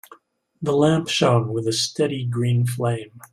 [0.63, 3.21] The lamp shone with a steady green flame.